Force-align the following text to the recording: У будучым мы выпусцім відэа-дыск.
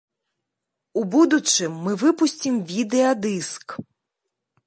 У 1.01 1.03
будучым 1.15 1.71
мы 1.83 1.93
выпусцім 2.03 2.53
відэа-дыск. 2.73 3.67